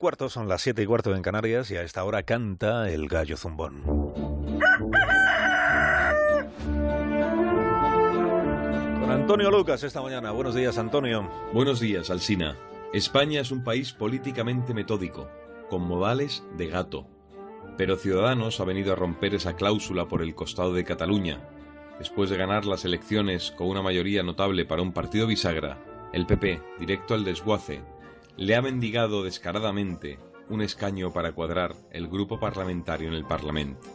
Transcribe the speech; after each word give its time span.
cuarto, 0.00 0.30
son 0.30 0.48
las 0.48 0.62
siete 0.62 0.82
y 0.82 0.86
cuarto 0.86 1.14
en 1.14 1.20
Canarias 1.20 1.70
y 1.70 1.76
a 1.76 1.82
esta 1.82 2.02
hora 2.04 2.22
canta 2.22 2.90
el 2.90 3.06
gallo 3.06 3.36
zumbón. 3.36 3.82
Con 8.98 9.10
Antonio 9.10 9.50
Lucas 9.50 9.82
esta 9.82 10.00
mañana. 10.00 10.30
Buenos 10.30 10.54
días, 10.54 10.78
Antonio. 10.78 11.30
Buenos 11.52 11.80
días, 11.80 12.08
Alsina. 12.08 12.56
España 12.94 13.42
es 13.42 13.50
un 13.50 13.62
país 13.62 13.92
políticamente 13.92 14.72
metódico, 14.72 15.28
con 15.68 15.82
modales 15.82 16.42
de 16.56 16.68
gato. 16.68 17.06
Pero 17.76 17.96
Ciudadanos 17.96 18.58
ha 18.58 18.64
venido 18.64 18.94
a 18.94 18.96
romper 18.96 19.34
esa 19.34 19.54
cláusula 19.54 20.08
por 20.08 20.22
el 20.22 20.34
costado 20.34 20.72
de 20.72 20.84
Cataluña. 20.84 21.46
Después 21.98 22.30
de 22.30 22.38
ganar 22.38 22.64
las 22.64 22.86
elecciones 22.86 23.50
con 23.50 23.68
una 23.68 23.82
mayoría 23.82 24.22
notable 24.22 24.64
para 24.64 24.80
un 24.80 24.94
partido 24.94 25.26
bisagra, 25.26 25.78
el 26.14 26.24
PP, 26.24 26.62
directo 26.78 27.12
al 27.12 27.24
desguace, 27.24 27.82
le 28.40 28.56
ha 28.56 28.62
mendigado 28.62 29.22
descaradamente 29.22 30.18
un 30.48 30.62
escaño 30.62 31.12
para 31.12 31.32
cuadrar 31.32 31.76
el 31.92 32.08
grupo 32.08 32.40
parlamentario 32.40 33.08
en 33.08 33.14
el 33.14 33.26
Parlamento. 33.26 33.86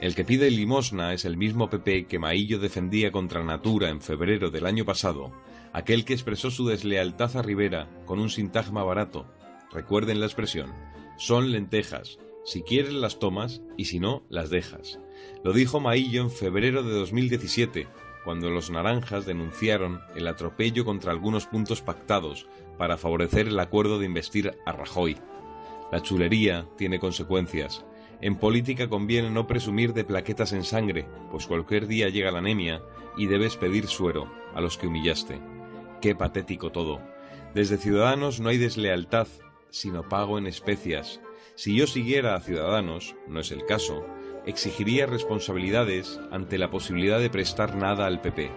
El 0.00 0.16
que 0.16 0.24
pide 0.24 0.50
limosna 0.50 1.14
es 1.14 1.24
el 1.24 1.36
mismo 1.36 1.70
PP 1.70 2.06
que 2.06 2.18
Maillo 2.18 2.58
defendía 2.58 3.12
contra 3.12 3.44
Natura 3.44 3.88
en 3.88 4.02
febrero 4.02 4.50
del 4.50 4.66
año 4.66 4.84
pasado, 4.84 5.30
aquel 5.72 6.04
que 6.04 6.14
expresó 6.14 6.50
su 6.50 6.66
deslealtad 6.66 7.36
a 7.36 7.42
Rivera 7.42 7.88
con 8.06 8.18
un 8.18 8.28
sintagma 8.28 8.82
barato. 8.82 9.32
Recuerden 9.72 10.18
la 10.18 10.26
expresión, 10.26 10.72
son 11.16 11.52
lentejas, 11.52 12.18
si 12.44 12.62
quieres 12.62 12.92
las 12.92 13.20
tomas 13.20 13.62
y 13.76 13.84
si 13.84 14.00
no, 14.00 14.24
las 14.28 14.50
dejas. 14.50 14.98
Lo 15.44 15.52
dijo 15.52 15.78
Maillo 15.78 16.22
en 16.22 16.30
febrero 16.32 16.82
de 16.82 16.92
2017, 16.92 17.86
cuando 18.26 18.50
los 18.50 18.70
naranjas 18.70 19.24
denunciaron 19.24 20.00
el 20.16 20.26
atropello 20.26 20.84
contra 20.84 21.12
algunos 21.12 21.46
puntos 21.46 21.80
pactados 21.80 22.48
para 22.76 22.96
favorecer 22.96 23.46
el 23.46 23.60
acuerdo 23.60 24.00
de 24.00 24.06
investir 24.06 24.58
a 24.66 24.72
Rajoy. 24.72 25.16
La 25.92 26.02
chulería 26.02 26.66
tiene 26.76 26.98
consecuencias. 26.98 27.86
En 28.20 28.34
política 28.34 28.88
conviene 28.88 29.30
no 29.30 29.46
presumir 29.46 29.94
de 29.94 30.02
plaquetas 30.02 30.52
en 30.52 30.64
sangre, 30.64 31.06
pues 31.30 31.46
cualquier 31.46 31.86
día 31.86 32.08
llega 32.08 32.32
la 32.32 32.40
anemia 32.40 32.82
y 33.16 33.26
debes 33.26 33.56
pedir 33.56 33.86
suero 33.86 34.28
a 34.56 34.60
los 34.60 34.76
que 34.76 34.88
humillaste. 34.88 35.38
Qué 36.00 36.16
patético 36.16 36.72
todo. 36.72 37.00
Desde 37.54 37.76
Ciudadanos 37.76 38.40
no 38.40 38.48
hay 38.48 38.58
deslealtad, 38.58 39.28
sino 39.70 40.08
pago 40.08 40.36
en 40.36 40.48
especias. 40.48 41.20
Si 41.54 41.76
yo 41.76 41.86
siguiera 41.86 42.34
a 42.34 42.40
Ciudadanos, 42.40 43.14
no 43.28 43.38
es 43.38 43.52
el 43.52 43.64
caso, 43.66 44.04
exigiría 44.46 45.06
responsabilidades 45.06 46.20
ante 46.30 46.56
la 46.56 46.70
posibilidad 46.70 47.18
de 47.18 47.30
prestar 47.30 47.76
nada 47.76 48.06
al 48.06 48.20
PP. 48.20 48.50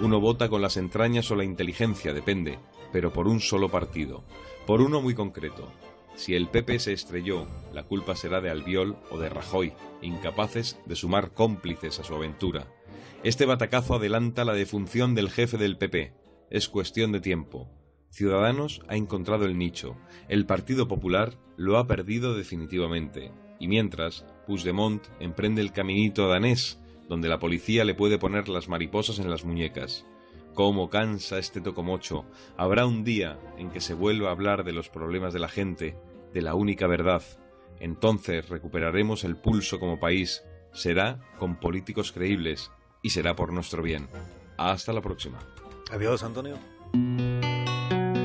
Uno 0.00 0.20
vota 0.20 0.48
con 0.48 0.62
las 0.62 0.76
entrañas 0.76 1.30
o 1.30 1.36
la 1.36 1.44
inteligencia, 1.44 2.14
depende, 2.14 2.58
pero 2.92 3.12
por 3.12 3.26
un 3.26 3.40
solo 3.40 3.68
partido, 3.68 4.24
por 4.66 4.80
uno 4.80 5.00
muy 5.00 5.14
concreto. 5.14 5.70
Si 6.14 6.34
el 6.34 6.48
PP 6.48 6.78
se 6.78 6.92
estrelló, 6.92 7.46
la 7.74 7.82
culpa 7.82 8.16
será 8.16 8.40
de 8.40 8.50
Albiol 8.50 8.96
o 9.10 9.18
de 9.18 9.28
Rajoy, 9.28 9.74
incapaces 10.00 10.78
de 10.86 10.96
sumar 10.96 11.32
cómplices 11.32 11.98
a 12.00 12.04
su 12.04 12.14
aventura. 12.14 12.72
Este 13.22 13.44
batacazo 13.44 13.94
adelanta 13.94 14.44
la 14.44 14.54
defunción 14.54 15.14
del 15.14 15.30
jefe 15.30 15.58
del 15.58 15.76
PP. 15.76 16.14
Es 16.50 16.68
cuestión 16.68 17.12
de 17.12 17.20
tiempo. 17.20 17.68
Ciudadanos 18.10 18.82
ha 18.88 18.96
encontrado 18.96 19.44
el 19.44 19.58
nicho. 19.58 19.96
El 20.28 20.46
Partido 20.46 20.88
Popular 20.88 21.36
lo 21.56 21.76
ha 21.76 21.86
perdido 21.86 22.34
definitivamente. 22.34 23.32
Y 23.58 23.68
mientras, 23.68 24.24
Puigdemont 24.46 25.02
emprende 25.20 25.62
el 25.62 25.72
caminito 25.72 26.28
danés, 26.28 26.80
donde 27.08 27.28
la 27.28 27.38
policía 27.38 27.84
le 27.84 27.94
puede 27.94 28.18
poner 28.18 28.48
las 28.48 28.68
mariposas 28.68 29.18
en 29.18 29.30
las 29.30 29.44
muñecas. 29.44 30.06
Cómo 30.54 30.88
cansa 30.88 31.38
este 31.38 31.60
tocomocho. 31.60 32.24
Habrá 32.56 32.86
un 32.86 33.04
día 33.04 33.38
en 33.58 33.70
que 33.70 33.80
se 33.80 33.94
vuelva 33.94 34.28
a 34.28 34.32
hablar 34.32 34.64
de 34.64 34.72
los 34.72 34.88
problemas 34.88 35.32
de 35.32 35.40
la 35.40 35.48
gente, 35.48 35.98
de 36.32 36.42
la 36.42 36.54
única 36.54 36.86
verdad. 36.86 37.22
Entonces 37.78 38.48
recuperaremos 38.48 39.24
el 39.24 39.36
pulso 39.36 39.78
como 39.78 40.00
país. 40.00 40.42
Será 40.72 41.20
con 41.38 41.60
políticos 41.60 42.12
creíbles 42.12 42.70
y 43.02 43.10
será 43.10 43.36
por 43.36 43.52
nuestro 43.52 43.82
bien. 43.82 44.08
Hasta 44.56 44.92
la 44.92 45.02
próxima. 45.02 45.38
Adiós, 45.90 46.22
Antonio. 46.22 46.58